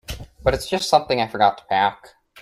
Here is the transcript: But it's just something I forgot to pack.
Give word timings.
But 0.41 0.55
it's 0.55 0.67
just 0.67 0.89
something 0.89 1.21
I 1.21 1.27
forgot 1.27 1.59
to 1.59 1.65
pack. 1.65 2.15